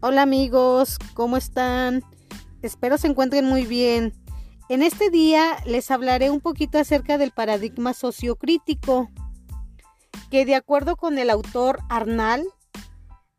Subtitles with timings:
[0.00, 2.04] Hola amigos, ¿cómo están?
[2.62, 4.12] Espero se encuentren muy bien.
[4.68, 9.10] En este día les hablaré un poquito acerca del paradigma sociocrítico,
[10.30, 12.46] que de acuerdo con el autor Arnal,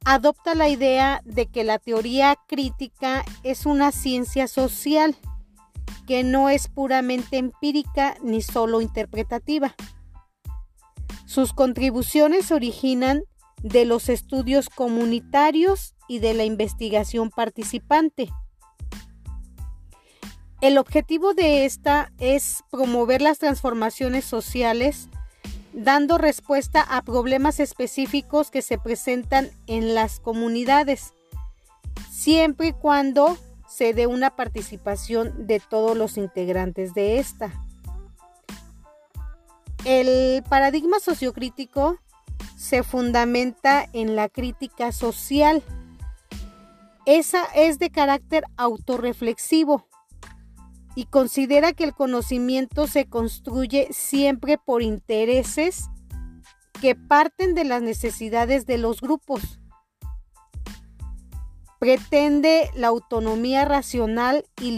[0.04, 5.16] adopta la idea de que la teoría crítica es una ciencia social,
[6.08, 9.76] que no es puramente empírica ni solo interpretativa.
[11.26, 13.22] Sus contribuciones originan
[13.64, 18.30] de los estudios comunitarios y de la investigación participante.
[20.60, 25.08] El objetivo de esta es promover las transformaciones sociales,
[25.72, 31.14] dando respuesta a problemas específicos que se presentan en las comunidades,
[32.12, 33.38] siempre y cuando
[33.70, 37.54] se dé una participación de todos los integrantes de esta.
[39.86, 42.00] El paradigma sociocrítico
[42.58, 45.64] se fundamenta en la crítica social.
[47.10, 49.88] Esa es de carácter autorreflexivo
[50.94, 55.90] y considera que el conocimiento se construye siempre por intereses
[56.80, 59.60] que parten de las necesidades de los grupos.
[61.80, 64.70] Pretende la autonomía racional y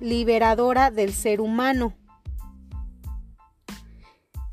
[0.00, 1.94] liberadora del ser humano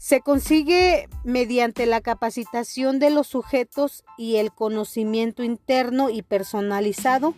[0.05, 7.33] se consigue mediante la capacitación de los sujetos y el conocimiento interno y personalizado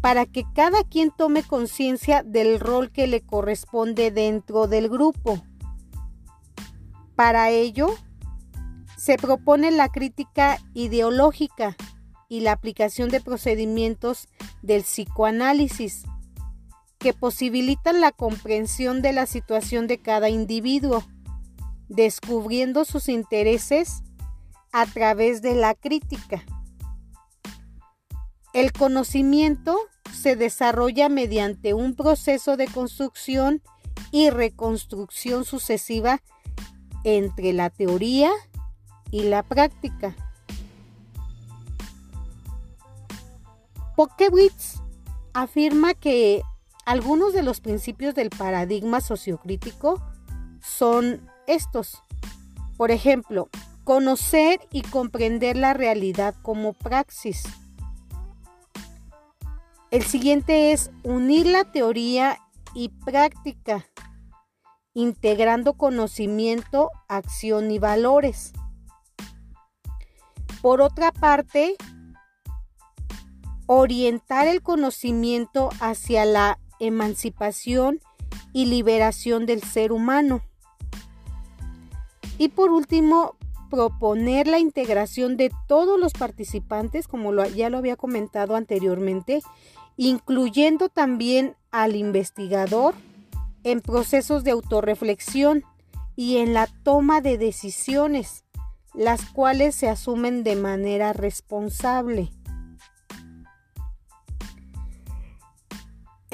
[0.00, 5.42] para que cada quien tome conciencia del rol que le corresponde dentro del grupo.
[7.16, 7.88] Para ello,
[8.96, 11.74] se propone la crítica ideológica
[12.28, 14.28] y la aplicación de procedimientos
[14.62, 16.04] del psicoanálisis
[16.98, 21.02] que posibilitan la comprensión de la situación de cada individuo
[21.92, 24.02] descubriendo sus intereses
[24.72, 26.42] a través de la crítica.
[28.54, 29.76] El conocimiento
[30.12, 33.62] se desarrolla mediante un proceso de construcción
[34.10, 36.22] y reconstrucción sucesiva
[37.04, 38.30] entre la teoría
[39.10, 40.14] y la práctica.
[43.96, 44.80] Pokewitz
[45.34, 46.42] afirma que
[46.86, 50.02] algunos de los principios del paradigma sociocrítico
[50.62, 52.02] son estos.
[52.76, 53.48] Por ejemplo,
[53.84, 57.42] conocer y comprender la realidad como praxis.
[59.90, 62.38] El siguiente es unir la teoría
[62.74, 63.86] y práctica,
[64.94, 68.52] integrando conocimiento, acción y valores.
[70.62, 71.76] Por otra parte,
[73.66, 78.00] orientar el conocimiento hacia la emancipación
[78.52, 80.42] y liberación del ser humano.
[82.38, 83.36] Y por último,
[83.70, 89.40] proponer la integración de todos los participantes, como ya lo había comentado anteriormente,
[89.96, 92.94] incluyendo también al investigador
[93.64, 95.64] en procesos de autorreflexión
[96.16, 98.44] y en la toma de decisiones,
[98.94, 102.30] las cuales se asumen de manera responsable.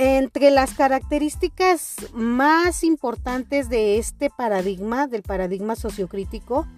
[0.00, 6.68] Entre las características más importantes de este paradigma, del paradigma sociocrítico,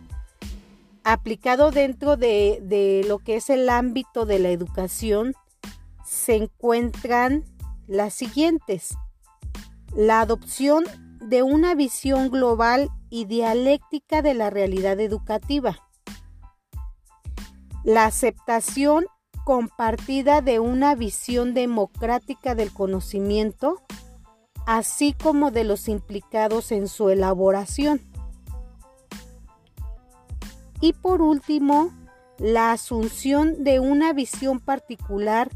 [1.05, 5.35] aplicado dentro de, lo que es el ámbito de la educación,
[6.03, 7.45] se encuentran
[7.87, 8.97] las siguientes.
[9.95, 10.85] La adopción
[11.21, 15.79] de una visión global y dialéctica de la realidad educativa.
[17.85, 19.05] La aceptación
[19.51, 23.83] compartida de una visión democrática del conocimiento,
[24.65, 28.01] así como de los implicados en su elaboración.
[30.81, 31.91] Y por último,
[32.39, 35.51] la asunción de una visión particular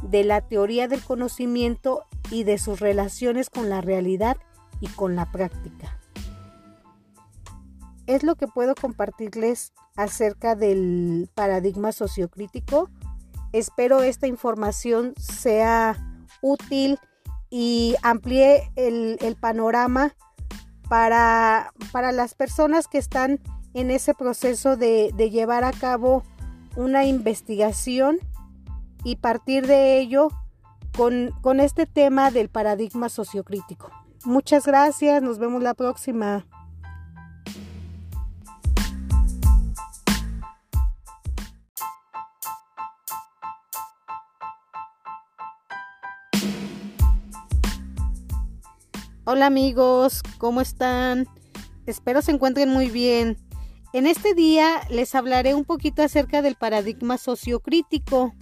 [0.00, 4.36] de la teoría del conocimiento y de sus relaciones con la realidad
[4.78, 5.98] y con la práctica.
[8.06, 12.88] Es lo que puedo compartirles acerca del paradigma sociocrítico
[13.52, 15.96] Espero esta información sea
[16.40, 16.98] útil
[17.50, 20.14] y amplíe el, panorama
[20.88, 21.72] para,
[22.12, 23.40] las personas que están
[23.74, 26.22] en ese proceso de, llevar a cabo
[26.76, 28.18] una investigación
[29.02, 30.28] y partir de ello
[30.96, 33.90] con, con este tema del paradigma sociocrítico.
[34.24, 36.46] Muchas gracias, nos vemos la próxima.
[49.32, 51.24] Hola amigos, ¿cómo están?
[51.86, 53.38] Espero se encuentren muy bien.
[53.92, 58.34] En este día les hablaré un poquito acerca del paradigma sociocrítico,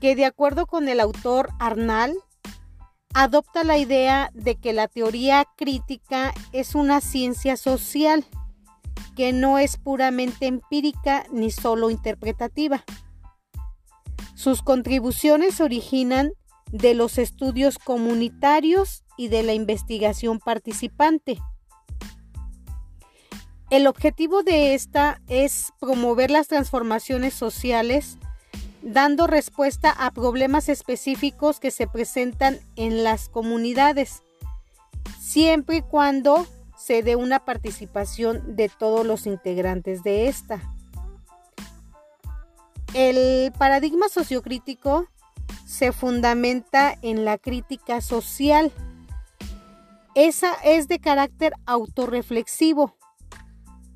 [0.00, 2.16] que de acuerdo con el autor Arnal,
[3.12, 8.24] adopta la idea de que la teoría crítica es una ciencia social
[9.14, 12.82] que no es puramente empírica ni solo interpretativa.
[14.34, 16.32] Sus contribuciones originan
[16.70, 21.38] de los estudios comunitarios y de la investigación participante.
[23.70, 28.18] El objetivo de esta es promover las transformaciones sociales
[28.82, 34.22] dando respuesta a problemas específicos que se presentan en las comunidades,
[35.20, 36.46] siempre y cuando
[36.78, 40.62] se dé una participación de todos los integrantes de esta.
[42.94, 45.08] El paradigma sociocrítico
[45.66, 48.72] se fundamenta en la crítica social.
[50.14, 52.96] Esa es de carácter autorreflexivo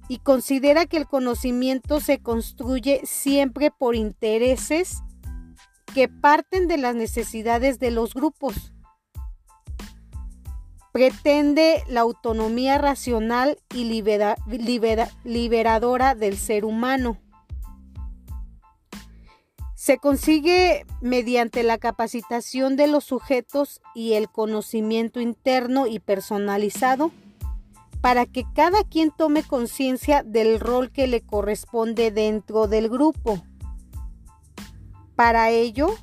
[0.08, 4.98] y considera que el conocimiento se construye siempre por intereses
[5.94, 8.72] que parten de las necesidades de los grupos.
[10.92, 13.84] Pretende la autonomía racional y
[15.24, 17.16] liberadora del ser humano.
[19.80, 27.12] Se consigue mediante la capacitación de los sujetos y el conocimiento interno y personalizado
[28.02, 33.42] para que cada quien tome conciencia del rol que le corresponde dentro del grupo.
[35.16, 35.94] Para ello,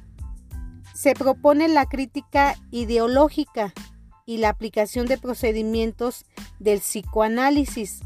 [0.95, 3.75] se propone la crítica ideológica
[4.25, 6.25] y la aplicación de procedimientos
[6.57, 7.99] del psicoanálisis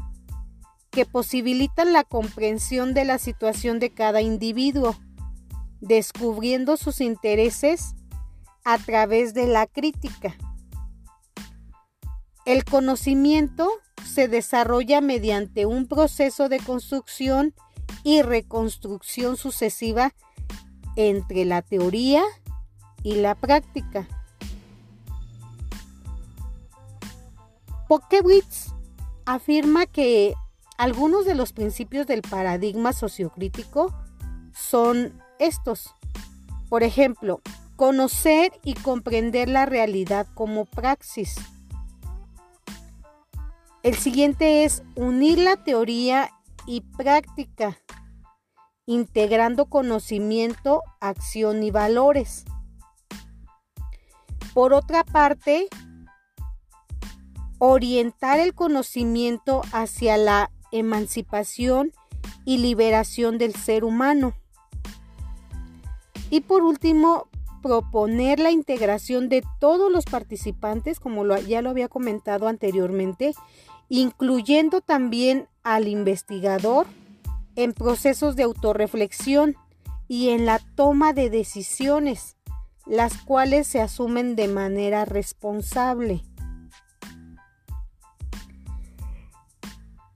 [0.90, 4.94] que posibilitan la comprensión de la situación de cada individuo,
[5.82, 7.94] descubriendo sus intereses
[8.64, 10.34] a través de la crítica.
[12.46, 13.68] El conocimiento
[14.04, 17.54] se desarrolla mediante un proceso de construcción
[18.04, 20.14] y reconstrucción sucesiva
[20.96, 22.22] entre la teoría
[23.02, 24.06] y la práctica.
[27.88, 28.72] Pokewitz
[29.26, 30.34] afirma que
[30.78, 33.92] algunos de los principios del paradigma sociocrítico
[34.52, 35.94] son estos.
[36.68, 37.40] Por ejemplo,
[37.76, 41.36] conocer y comprender la realidad como praxis
[43.82, 46.30] el siguiente es unir la teoría
[46.66, 47.78] y práctica,
[48.86, 52.44] integrando conocimiento, acción y valores.
[54.54, 55.66] Por otra parte,
[57.58, 61.90] orientar el conocimiento hacia la emancipación
[62.44, 64.32] y liberación del ser humano.
[66.32, 67.28] Y por último,
[67.60, 73.34] proponer la integración de todos los participantes, como ya lo había comentado anteriormente,
[73.90, 76.86] incluyendo también al investigador
[77.54, 79.56] en procesos de autorreflexión
[80.08, 82.38] y en la toma de decisiones,
[82.86, 86.22] las cuales se asumen de manera responsable.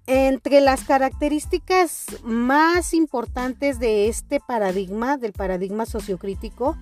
[0.07, 6.77] Entre las características más importantes de este paradigma, del paradigma sociocrítico,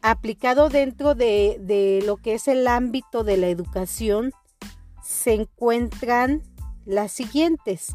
[0.00, 4.32] aplicado dentro de, de lo que es el ámbito de la educación,
[5.02, 6.42] se encuentran
[6.86, 7.94] las siguientes.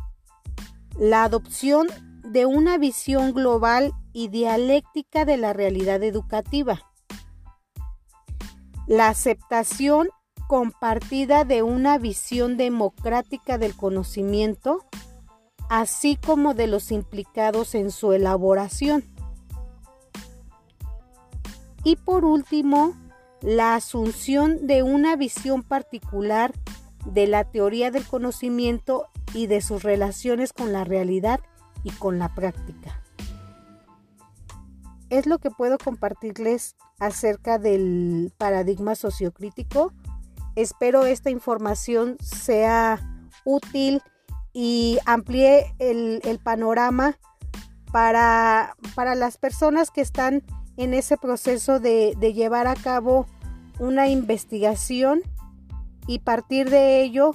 [1.00, 1.88] La adopción
[2.24, 6.82] de una visión global y dialéctica de la realidad educativa.
[8.88, 10.10] La aceptación
[10.52, 14.84] compartida de una visión democrática del conocimiento,
[15.70, 19.06] así como de los implicados en su elaboración.
[21.86, 22.94] Y por último,
[23.40, 26.52] la asunción de una visión particular
[27.06, 31.40] de la teoría del conocimiento y de sus relaciones con la realidad
[31.86, 33.02] y con la práctica.
[35.10, 39.94] Es lo que puedo compartirles acerca del paradigma sociocrítico.
[40.56, 43.00] Espero esta información sea
[43.46, 44.02] útil
[44.54, 47.18] y amplíe el, panorama
[47.92, 50.44] para, para, las personas que están
[50.78, 53.26] en ese proceso de, llevar a cabo
[53.80, 55.22] una investigación
[56.08, 57.32] y partir de ello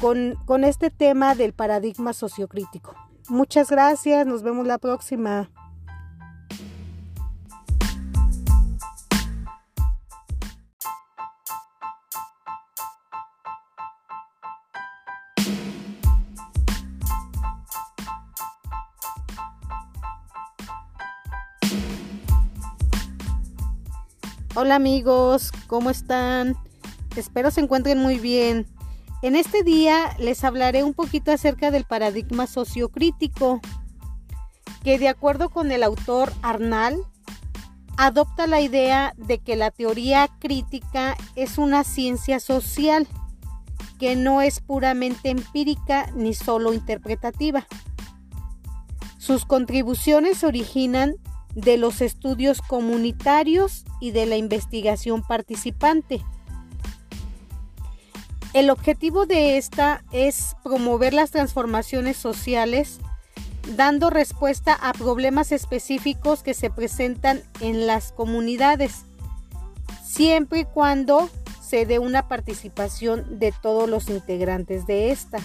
[0.00, 2.94] con, con este tema del paradigma sociocrítico.
[3.28, 5.50] Muchas gracias, nos vemos la próxima.
[24.64, 26.54] Hola amigos, ¿cómo están?
[27.16, 28.68] Espero se encuentren muy bien.
[29.20, 33.60] En este día les hablaré un poquito acerca del paradigma sociocrítico,
[34.84, 36.96] que de acuerdo con el autor Arnal,
[37.96, 43.08] adopta la idea de que la teoría crítica es una ciencia social
[43.98, 47.66] que no es puramente empírica ni solo interpretativa.
[49.18, 51.16] Sus contribuciones se originan
[51.54, 56.22] de los estudios comunitarios y de la investigación participante.
[58.52, 63.00] El objetivo de esta es promover las transformaciones sociales
[63.76, 69.04] dando respuesta a problemas específicos que se presentan en las comunidades,
[70.04, 71.30] siempre y cuando
[71.62, 75.38] se dé una participación de todos los integrantes de esta.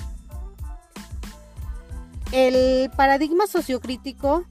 [2.34, 4.46] El paradigma sociocrítico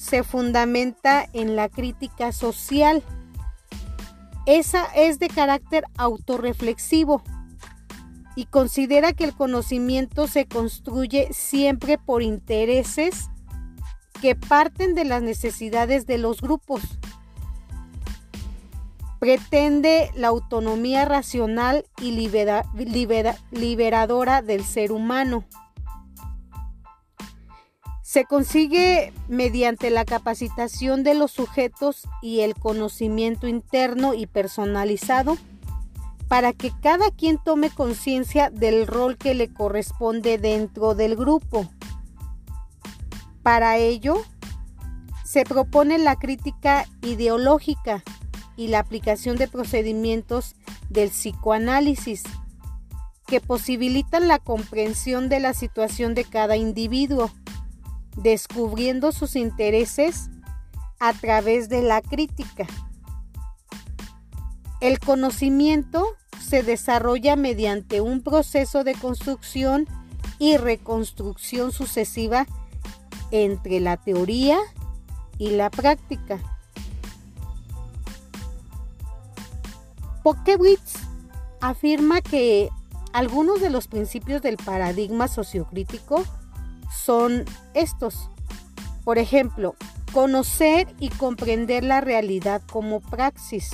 [0.00, 3.02] se fundamenta en la crítica social.
[4.46, 7.22] Esa es de carácter autorreflexivo
[8.34, 13.28] y considera que el conocimiento se construye siempre por intereses
[14.22, 16.80] que parten de las necesidades de los grupos.
[19.18, 22.12] Pretende la autonomía racional y
[23.50, 25.44] liberadora del ser humano.
[28.10, 35.38] Se consigue mediante la capacitación de los sujetos y el conocimiento interno y personalizado
[36.26, 41.70] para que cada quien tome conciencia del rol que le corresponde dentro del grupo.
[43.44, 44.20] Para ello,
[45.24, 48.02] se propone la crítica ideológica
[48.56, 50.56] y la aplicación de procedimientos
[50.88, 52.24] del psicoanálisis
[53.28, 57.30] que posibilitan la comprensión de la situación de cada individuo,
[58.22, 60.30] descubriendo sus intereses
[60.98, 62.66] a través de la crítica.
[64.80, 66.04] El conocimiento
[66.40, 69.86] se desarrolla mediante un proceso de construcción
[70.38, 72.46] y reconstrucción sucesiva
[73.30, 74.58] entre la teoría
[75.38, 76.38] y la práctica.
[80.22, 80.94] Pokewitz
[81.60, 82.68] afirma que
[83.12, 86.24] algunos de los principios del paradigma sociocrítico
[86.90, 87.44] son
[87.74, 88.30] estos.
[89.04, 89.74] Por ejemplo,
[90.12, 93.70] conocer y comprender la realidad como praxis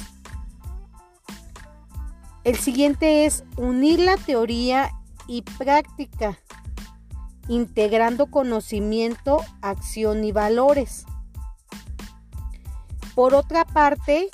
[2.47, 4.93] el siguiente es unir la teoría
[5.27, 6.39] y práctica,
[7.49, 11.07] integrando conocimiento, acción y valores.
[13.17, 14.29] Por otra parte,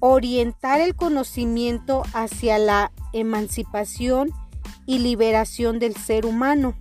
[0.00, 4.32] orientar el conocimiento hacia la emancipación
[4.84, 6.74] y liberación del ser humano.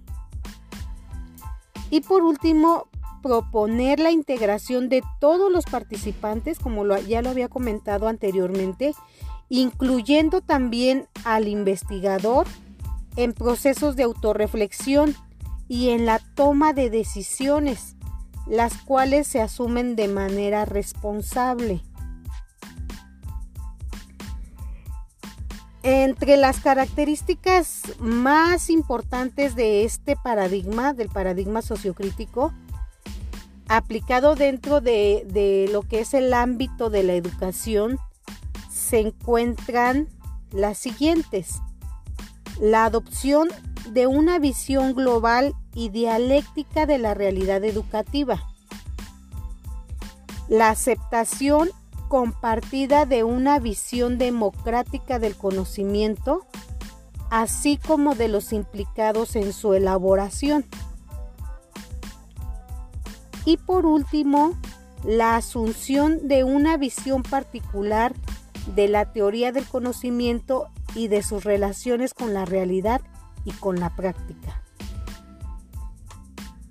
[1.96, 2.90] Y por último,
[3.24, 8.94] proponer la integración de todos los participantes, como ya lo había comentado anteriormente,
[9.48, 12.48] incluyendo también al investigador
[13.16, 15.16] en procesos de autorreflexión
[15.70, 17.96] y en la toma de decisiones,
[18.46, 21.82] las cuales se asumen de manera responsable.
[25.88, 32.52] Entre las características más importantes de este paradigma, del paradigma sociocrítico,
[33.68, 38.00] aplicado dentro de, de lo que es el ámbito de la educación,
[38.68, 40.10] se encuentran
[40.52, 41.62] las siguientes.
[42.60, 43.48] La adopción
[43.92, 48.42] de una visión global y dialéctica de la realidad educativa.
[50.50, 51.70] La aceptación
[52.08, 56.46] compartida de una visión democrática del conocimiento,
[57.30, 60.66] así como de los implicados en su elaboración.
[63.46, 64.56] Y por último,
[65.04, 68.14] la asunción de una visión particular
[68.76, 73.02] de la teoría del conocimiento y de sus relaciones con la realidad
[73.44, 74.64] y con la práctica.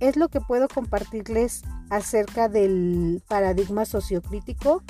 [0.00, 4.82] Es lo que puedo compartirles acerca del paradigma sociocrítico.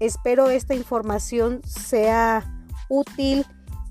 [0.00, 3.44] Espero esta información sea útil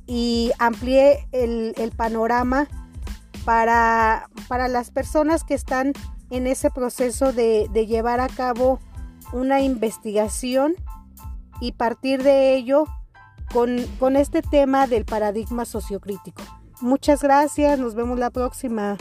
[0.06, 2.68] y amplíe el, panorama
[3.46, 5.94] para, para, las personas que están
[6.30, 8.80] en ese proceso de, llevar a cabo
[9.34, 10.76] una investigación
[11.60, 12.86] y partir de ello
[13.52, 16.42] con, con este tema del paradigma sociocrítico.
[16.80, 18.98] Muchas gracias, nos vemos la próxima.